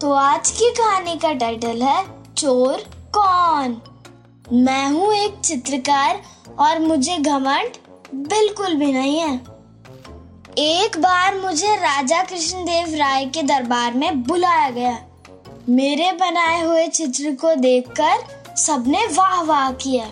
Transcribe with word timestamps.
तो 0.00 0.12
आज 0.12 0.50
की 0.50 0.70
कहानी 0.70 1.16
का 1.16 1.32
टाइटल 1.32 1.82
है 1.82 2.04
चोर 2.34 2.82
कौन? 3.16 3.76
मैं 4.52 4.86
हूँ 4.88 5.12
एक 5.14 5.34
चित्रकार 5.40 6.20
और 6.58 6.78
मुझे 6.78 7.16
घमंड 7.16 7.76
बिल्कुल 8.14 8.74
भी 8.74 8.92
नहीं 8.92 9.18
है। 9.18 9.34
एक 10.58 10.96
बार 10.98 11.38
मुझे 11.40 11.74
राजा 11.76 12.22
कृष्णदेव 12.22 12.94
राय 12.96 13.26
के 13.26 13.42
दरबार 13.42 13.94
में 13.94 14.22
बुलाया 14.22 14.70
गया। 14.70 14.96
मेरे 15.68 16.10
बनाए 16.12 16.64
हुए 16.64 16.86
चित्र 16.86 17.34
को 17.34 17.54
देखकर 17.54 18.56
सबने 18.56 19.06
वाह 19.06 19.42
वाह 19.42 19.70
किया। 19.72 20.08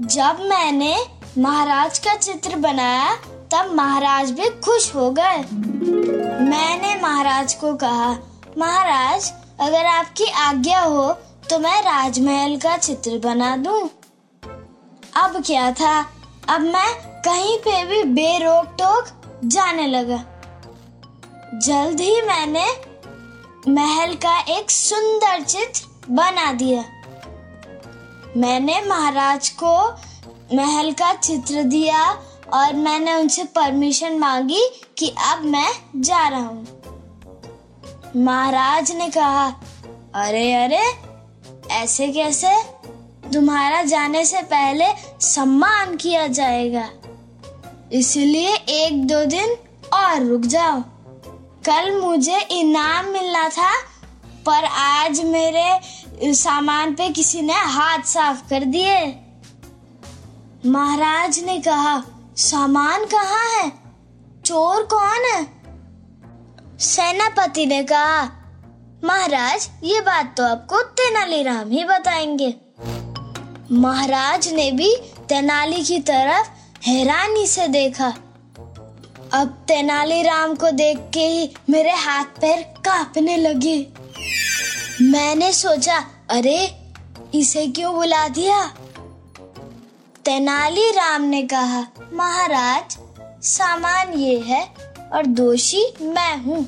जब 0.00 0.46
मैंने 0.50 0.96
महाराज 1.38 1.98
का 1.98 2.14
चित्र 2.14 2.56
बनाया, 2.56 3.14
तब 3.52 3.74
महाराज 3.74 4.30
भी 4.30 4.48
खुश 4.60 4.94
हो 4.94 5.10
गए। 5.10 5.44
मैंने 6.44 7.00
महाराज 7.02 7.54
को 7.54 7.74
कहा 7.74 8.16
महाराज, 8.58 9.32
अगर 9.60 9.86
आपकी 9.86 10.24
आज्ञा 10.40 10.80
हो 10.80 11.12
तो 11.50 11.58
मैं 11.58 11.80
राजमहल 11.82 12.56
का 12.56 12.76
चित्र 12.76 13.18
बना 13.18 13.56
दूँ। 13.56 13.88
अब 15.16 15.42
क्या 15.46 15.70
था? 15.72 16.00
अब 16.48 16.60
मैं 16.62 16.94
कहीं 17.22 17.56
पे 17.58 17.84
भी 17.84 18.02
बेरोक 18.04 18.74
टोक 18.78 19.40
जाने 19.44 19.86
लगा। 19.86 20.18
जल्द 21.56 22.00
ही 22.00 22.20
मैंने 22.22 22.66
महल 23.68 24.14
का 24.16 24.38
एक 24.50 24.70
सुंदर 24.70 25.42
चित्र 25.42 26.12
बना 26.12 26.52
दिया। 26.52 26.84
मैंने 28.36 28.80
महाराज 28.82 29.48
को 29.62 29.76
महल 30.54 30.92
का 30.92 31.12
चित्र 31.14 31.62
दिया 31.64 32.02
और 32.54 32.74
मैंने 32.76 33.14
उनसे 33.14 33.44
परमिशन 33.54 34.18
मांगी 34.18 34.68
कि 34.98 35.14
अब 35.26 35.44
मैं 35.44 35.70
जा 35.96 36.26
रहा 36.28 36.40
हूँ। 36.40 36.66
महाराज 38.16 38.92
ने 38.92 39.10
कहा, 39.10 39.46
अरे 40.14 40.54
अरे, 40.54 40.94
ऐसे 41.70 42.08
कैसे? 42.08 42.56
तुम्हारा 43.32 43.82
जाने 43.82 44.24
से 44.24 44.42
पहले 44.42 44.84
सम्मान 45.20 45.96
किया 45.96 46.26
जाएगा। 46.26 46.90
इसलिए 47.92 48.54
एक 48.54 49.06
दो 49.06 49.24
दिन 49.24 49.56
और 49.92 50.22
रुक 50.22 50.40
जाओ। 50.40 50.80
कल 51.66 52.00
मुझे 52.00 52.40
इनाम 52.40 53.04
मिलना 53.04 53.48
था, 53.48 53.72
पर 54.46 54.64
आज 54.64 55.20
मेरे 55.20 55.80
सामान 56.34 56.94
पे 56.94 57.08
किसी 57.08 57.42
ने 57.42 57.54
हाथ 57.54 57.98
साफ़ 57.98 58.48
कर 58.50 58.64
दिए। 58.64 59.16
महाराज 60.66 61.40
ने 61.44 61.60
कहा, 61.60 62.02
सामान 62.36 63.04
कहाँ 63.04 63.62
है? 63.62 63.72
चोर 64.44 64.82
कौन 64.82 65.30
है? 65.34 65.57
सेनापति 66.80 67.66
ने 67.66 67.82
कहा, 67.82 68.22
महाराज, 69.04 69.70
ये 69.84 70.00
बात 70.00 70.34
तो 70.36 70.44
आपको 70.44 70.82
तेनालीराम 70.82 71.70
ही 71.70 71.84
बताएँगे। 71.84 72.54
महाराज 73.72 74.48
ने 74.48 74.72
भी 74.72 74.96
तेनाली 75.28 75.84
की 75.84 75.98
तरफ़ 75.98 76.48
हैरानी 76.84 77.46
से 77.46 77.68
देखा। 77.68 78.14
अब 79.32 79.64
तेनालीराम 79.68 80.54
को 80.54 80.70
देख 80.70 80.98
के 81.14 81.20
ही 81.20 81.54
मेरे 81.70 81.90
हाथ 81.90 82.24
पैर 82.24 82.62
कांपने 82.62 83.36
लगे। 83.36 83.86
मैंने 85.02 85.52
सोचा, 85.52 86.04
अरे, 86.30 86.78
इसे 87.34 87.66
क्यों 87.66 87.94
बुला 87.94 88.28
दिया? 88.28 88.66
तेनालीराम 90.24 91.22
ने 91.22 91.42
कहा, 91.42 91.86
महाराज, 92.12 92.98
सामान 93.42 94.12
ये 94.12 94.38
है 94.38 94.87
और 95.14 95.26
दोषी 95.26 95.84
मैं 96.02 96.36
हूँ। 96.42 96.64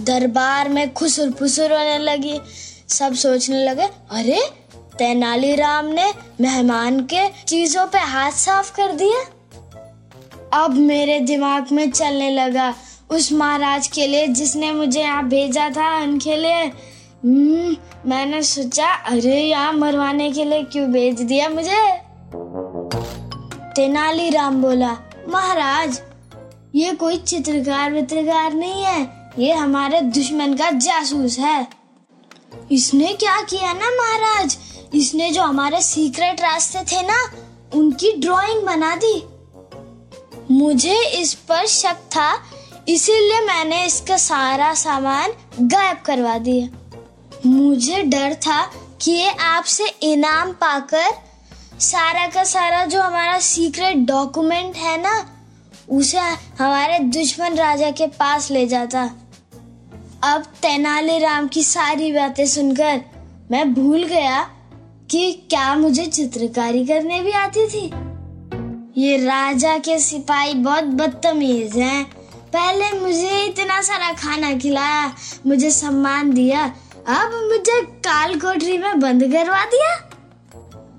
दरबार 0.00 0.68
में 0.68 0.92
खुसुर 0.92 1.30
फुसुर 1.38 1.72
होने 1.72 1.98
लगी 1.98 2.40
सब 2.90 3.14
सोचने 3.14 3.64
लगे 3.64 3.88
अरे 4.18 4.40
तेनालीराम 4.98 5.86
ने 5.86 6.12
मेहमान 6.40 7.00
के 7.12 7.28
चीज़ों 7.46 7.86
पे 7.86 7.98
हाथ 7.98 8.32
साफ़ 8.32 8.74
कर 8.76 8.92
दिया। 8.96 9.20
अब 10.62 10.74
मेरे 10.76 11.18
दिमाग 11.20 11.72
में 11.72 11.90
चलने 11.90 12.30
लगा 12.30 12.74
उस 13.10 13.32
महाराज 13.32 13.86
के 13.94 14.06
लिए 14.06 14.26
जिसने 14.28 14.72
मुझे 14.72 15.00
यहाँ 15.00 15.26
भेजा 15.28 15.68
था 15.70 15.96
उनके 16.02 16.36
लिए 16.36 16.62
हम्म, 16.62 17.76
मैंने 18.06 18.42
सोचा 18.42 18.86
अरे 19.10 19.40
यहाँ 19.40 19.72
मरवाने 19.72 20.30
के 20.32 20.44
लिए 20.44 20.62
क्यों 20.62 20.90
भेज 20.92 21.20
दिया 21.22 21.48
मुझे? 21.48 21.82
तेनालीराम 23.76 24.60
बोला 24.62 24.96
महाराज 25.28 26.00
ये 26.74 26.92
कोई 26.92 27.16
चित्रकार 27.16 27.92
वित्रकार 27.92 28.52
नहीं 28.52 28.82
है। 28.82 29.30
ये 29.38 29.52
हमारे 29.52 30.00
दुश्मन 30.00 30.54
का 30.54 30.70
जासूस 30.70 31.38
है। 31.38 31.66
इसने 32.72 33.12
क्या 33.12 33.40
किया 33.40 33.72
ना 33.72 33.90
महाराज? 33.90 34.58
इसने 34.94 35.30
जो 35.30 35.42
हमारे 35.42 35.82
सीक्रेट 35.82 36.40
रास्ते 36.40 36.78
थे 36.78 37.02
ना, 37.02 37.32
उनकी 37.74 38.12
ड्राइंग 38.12 38.62
बना 38.62 38.96
दी। 38.96 39.24
मुझे 40.50 41.06
इस 41.06 41.34
पर 41.34 41.66
शक 41.66 41.94
था, 41.94 42.42
इसीलिए 42.88 43.40
मैंने 43.40 43.86
इसका 43.86 44.16
सारा 44.16 44.74
सामान 44.74 45.32
गायब 45.60 45.96
करवा 45.96 46.38
दिया। 46.38 46.68
मुझे 47.46 48.02
डर 48.02 48.34
था 48.34 48.70
कि 49.00 49.10
ये 49.10 49.30
आपसे 49.30 49.84
इनाम 50.02 50.52
पाकर 50.52 51.06
सारा 51.80 52.26
का 52.26 52.44
सारा 52.44 52.84
जो 52.84 53.00
हमारा 53.00 53.38
सीक्रेट 53.38 53.96
डॉक्यूमेंट 53.96 54.76
है 54.76 55.02
ना 55.02 55.33
उसे 55.90 56.18
हमारे 56.58 56.98
दुश्मन 56.98 57.54
राजा 57.54 57.90
के 57.90 58.06
पास 58.06 58.50
ले 58.50 58.66
जाता। 58.66 59.02
अब 60.22 60.42
तेनालीराम 60.42 61.48
की 61.48 61.62
सारी 61.64 62.12
बातें 62.12 62.46
सुनकर 62.46 63.00
मैं 63.50 63.74
भूल 63.74 64.04
गया 64.04 64.42
कि 65.10 65.32
क्या 65.50 65.74
मुझे 65.74 66.06
चित्रकारी 66.06 66.86
करने 66.86 67.20
भी 67.20 67.32
आती 67.32 67.66
थी। 67.68 67.86
ये 69.02 69.16
राजा 69.16 69.78
के 69.78 69.98
सिपाही 69.98 70.54
बहुत 70.54 70.84
बदतमीज 70.84 71.76
हैं। 71.76 72.04
पहले 72.52 72.90
मुझे 72.92 73.44
इतना 73.44 73.82
सारा 73.82 74.12
खाना 74.12 74.54
खिलाया, 74.54 75.14
मुझे 75.46 75.70
सम्मान 75.70 76.32
दिया, 76.32 76.64
अब 77.08 77.32
मुझे 77.52 77.80
काल 77.82 78.34
कोठरी 78.40 78.78
में 78.78 79.00
बंद 79.00 79.24
करवा 79.24 79.64
दिया। 79.64 80.03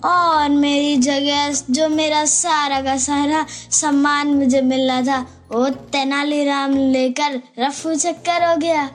और 0.06 0.50
मेरी 0.52 0.96
जगह 0.98 1.52
जो 1.69 1.88
मेरा 1.90 2.24
सारा 2.25 2.81
का 2.81 2.96
सारा 2.98 3.46
सम्मान 3.50 4.34
मुझे 4.36 4.62
मिलना 4.62 5.02
था, 5.02 5.19
वो 5.52 5.69
तेनालीराम 5.69 6.75
लेकर 6.92 7.42
रफू 7.60 7.94
चक्कर 7.96 8.46
हो 8.46 8.56
गया। 8.57 8.90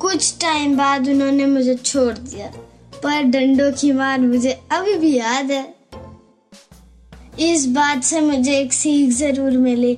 कुछ 0.00 0.34
टाइम 0.40 0.76
बाद 0.76 1.08
उन्होंने 1.08 1.46
मुझे 1.46 1.74
छोड़ 1.74 2.12
दिया, 2.12 2.46
पर 3.02 3.22
डंडों 3.24 3.70
की 3.72 3.92
मार 3.92 4.20
मुझे 4.20 4.52
अभी 4.72 4.94
भी 4.94 5.16
याद 5.16 5.50
है। 5.50 5.68
इस 7.42 7.66
बात 7.68 8.02
से 8.04 8.20
मुझे 8.20 8.58
एक 8.58 8.72
सीख 8.72 9.12
ज़रूर 9.14 9.56
मिली 9.58 9.94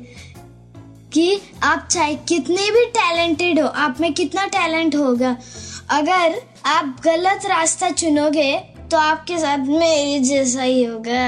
कि 1.12 1.40
आप 1.62 1.88
चाहे 1.90 2.14
कितने 2.28 2.70
भी 2.70 2.84
टैलेंटेड 2.88 3.60
हो, 3.60 3.66
आप 3.66 4.00
में 4.00 4.12
कितना 4.14 4.46
टैलेंट 4.48 4.96
होगा, 4.96 5.36
अगर 5.90 6.40
आप 6.66 7.00
गलत 7.04 7.46
रास्ता 7.46 7.90
चुनोगे 7.92 8.52
तो 8.92 8.98
आपके 8.98 9.38
साथ 9.38 9.58
मेरे 9.58 10.18
जैसा 10.20 10.62
ही 10.62 10.84
होगा। 10.84 11.20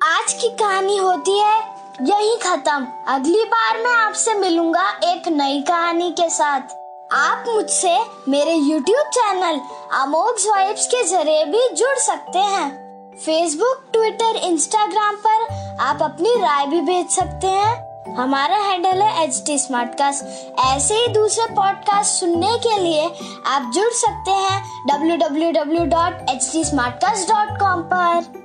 आज 0.00 0.32
की 0.32 0.48
कहानी 0.48 0.96
होती 0.96 1.38
है 1.38 1.58
यही 2.02 2.36
खत्म। 2.36 2.86
अगली 3.08 3.44
बार 3.44 3.78
मैं 3.78 3.92
आपसे 3.92 4.34
मिलूँगा 4.34 4.88
एक 5.04 5.28
नई 5.28 5.60
कहानी 5.62 6.10
के 6.10 6.30
साथ। 6.30 6.60
आप 7.12 7.44
मुझसे 7.48 7.98
मेरे 8.28 8.56
YouTube 8.56 9.12
चैनल 9.12 9.60
अमोघ 9.92 10.34
वाइब्स 10.46 10.86
के 10.86 11.04
ज़रिए 11.04 11.44
भी 11.44 11.68
जुड़ 11.68 11.98
सकते 11.98 12.38
हैं। 12.38 12.68
फेसबुक 13.16 13.86
ट्विटर 13.92 14.36
इंस्टाग्राम 14.36 15.16
पर 15.26 15.46
आप 15.80 16.02
अपनी 16.02 16.34
राय 16.34 16.66
भी 16.66 16.80
भेज 16.80 17.10
सकते 17.10 17.46
हैं। 17.46 17.91
हमारा 18.08 18.56
हैंडल 18.56 19.02
है 19.02 19.24
एच 19.24 19.42
टी 19.46 19.54
ऐसे 20.62 20.94
ही 20.94 21.08
दूसरे 21.08 21.54
पॉडकास्ट 21.54 22.20
सुनने 22.20 22.58
के 22.58 22.78
लिए 22.78 23.10
आप 23.46 23.72
जुड़ 23.74 23.92
सकते 23.92 24.30
हैं 24.30 24.62
www.htsmartcast.com 24.90 27.82
पर। 27.92 28.42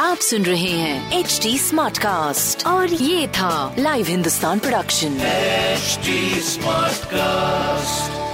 आप 0.00 0.16
सुन 0.16 0.42
रहे 0.42 0.62
हैं 0.62 1.12
एच 1.12 1.40
डी 1.42 1.58
स्मार्ट 1.58 1.98
कास्ट 1.98 2.66
और 2.66 2.92
ये 2.92 3.28
था 3.28 3.74
live 3.78 4.06
Hindustan 4.06 4.58
production 4.58 5.18
smart 6.42 7.04
cast 7.04 8.33